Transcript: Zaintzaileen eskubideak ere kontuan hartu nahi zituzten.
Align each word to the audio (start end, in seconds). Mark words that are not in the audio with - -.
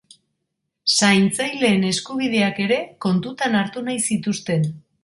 Zaintzaileen 0.99 1.85
eskubideak 1.91 2.65
ere 2.67 2.81
kontuan 3.09 3.61
hartu 3.63 3.89
nahi 3.89 4.05
zituzten. 4.11 4.69